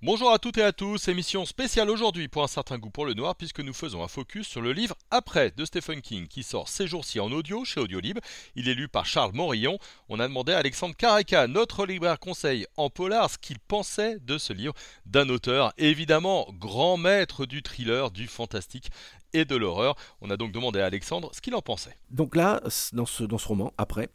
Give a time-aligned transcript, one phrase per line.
[0.00, 3.14] Bonjour à toutes et à tous, émission spéciale aujourd'hui pour un certain goût pour le
[3.14, 6.68] noir puisque nous faisons un focus sur le livre Après de Stephen King qui sort
[6.68, 8.20] ces jours-ci en audio chez Audiolib.
[8.54, 9.76] Il est lu par Charles Morillon.
[10.08, 14.38] On a demandé à Alexandre Caraca, notre libraire conseil en polar, ce qu'il pensait de
[14.38, 14.72] ce livre
[15.04, 18.92] d'un auteur évidemment grand maître du thriller, du fantastique
[19.32, 19.96] et de l'horreur.
[20.20, 21.98] On a donc demandé à Alexandre ce qu'il en pensait.
[22.12, 22.62] Donc là,
[22.92, 24.10] dans ce, dans ce roman, Après,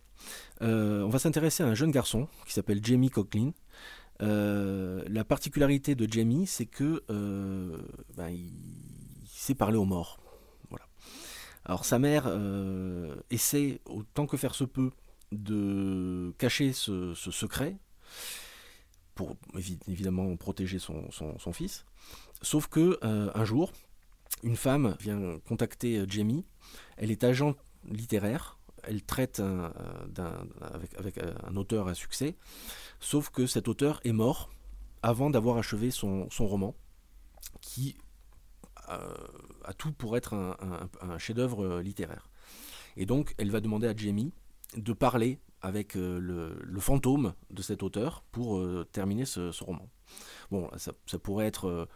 [0.62, 3.52] euh, on va s'intéresser à un jeune garçon qui s'appelle Jamie Coughlin
[4.20, 7.78] la particularité de Jamie, c'est que euh,
[8.16, 8.52] ben, il,
[9.28, 10.20] sait parler aux morts.
[10.70, 10.86] Voilà.
[11.66, 14.92] Alors sa mère euh, essaie autant que faire se peut
[15.32, 17.76] de cacher ce, secret
[19.16, 19.36] pour
[19.88, 21.10] évidemment protéger son,
[21.52, 21.86] fils.
[22.42, 23.74] Sauf que un jour,
[24.44, 26.46] une femme vient contacter Jamie.
[26.98, 27.56] Elle est agent
[27.90, 28.58] littéraire.
[28.84, 29.42] Elle traite
[31.00, 32.36] avec, un auteur à succès.
[33.00, 34.50] Sauf que cet auteur est mort
[35.04, 36.76] avant d'avoir achevé son, roman,
[37.62, 37.98] qui
[38.90, 39.14] euh,
[39.66, 42.30] a tout pour être un, chef-d'œuvre littéraire.
[42.96, 44.34] Et donc, elle va demander à Jamie
[44.78, 49.90] de parler avec euh, le, fantôme de cet auteur pour euh, terminer ce, roman.
[50.52, 51.88] Bon, ça, pourrait être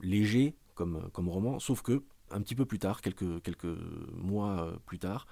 [0.00, 2.02] léger comme roman, sauf que
[2.32, 3.22] un petit peu plus tard, quelques,
[4.16, 5.26] mois plus tard,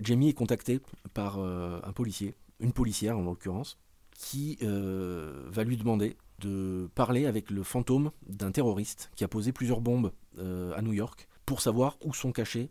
[0.00, 0.80] Jamie est contacté
[1.14, 3.78] par un policier, une policière en l'occurrence,
[4.18, 9.52] qui euh, va lui demander de parler avec le fantôme d'un terroriste qui a posé
[9.52, 12.70] plusieurs bombes euh, à New York pour savoir où sont cachées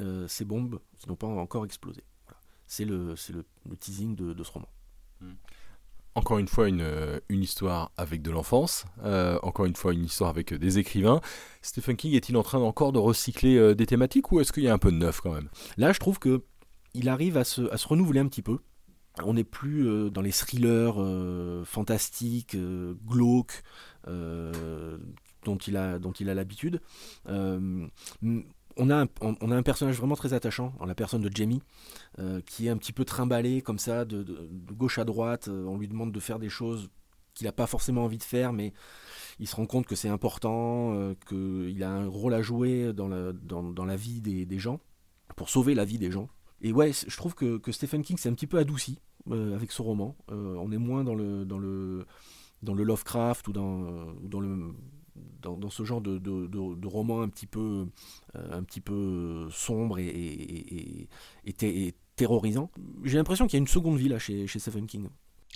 [0.00, 2.04] euh, ces bombes qui n'ont pas encore explosé.
[2.68, 4.68] C'est le, le, teasing de, ce roman.
[5.20, 5.32] Hmm.
[6.18, 6.82] Encore une fois, une,
[7.30, 8.84] histoire avec de l'enfance,
[9.42, 11.20] encore une fois, une histoire avec des écrivains.
[11.62, 14.74] Stephen King est-il en train encore de recycler des thématiques ou est-ce qu'il y a
[14.74, 15.48] un peu de neuf quand même?
[15.76, 16.42] Là, je trouve que
[16.94, 18.58] il arrive à se, renouveler un petit peu
[19.24, 23.62] on n'est plus euh, dans les thrillers euh, fantastiques, euh, glauques,
[25.44, 25.98] dont il a
[26.34, 26.80] l'habitude.
[28.78, 31.60] On a, un, personnage vraiment très attachant, en la personne de Jamie,
[32.46, 34.24] qui est un petit peu trimballé comme ça, de,
[34.72, 35.48] gauche à droite.
[35.48, 36.88] on lui demande de faire des choses
[37.34, 38.72] qu'il n'a pas forcément envie de faire, mais
[39.38, 43.96] il se rend compte que c'est important, qu'il a un rôle à jouer dans la,
[43.96, 44.80] vie des, gens,
[45.36, 46.28] pour sauver la vie des gens.
[46.60, 48.98] Et ouais, je trouve que, Stephen King s'est un petit peu adouci
[49.30, 50.16] euh, avec ce roman.
[50.30, 51.44] Euh, on est moins dans le,
[52.62, 54.74] Lovecraft ou euh, dans le
[55.42, 57.86] dans, ce genre de, de, de, roman un petit peu,
[58.34, 61.08] un petit peu sombre et, et,
[61.46, 62.70] et, terrorisant.
[63.04, 65.08] J'ai l'impression qu'il y a une seconde vie là chez, chez Stephen King.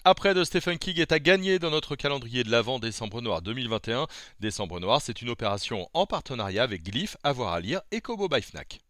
[0.04, 4.08] Après de Stephen King est à gagner dans notre calendrier de l'avant Décembre Noir 2021.
[4.40, 8.42] Décembre Noir, c'est une opération en partenariat avec Glyph, Avoir à lire et Kobo by
[8.42, 8.80] Fnac.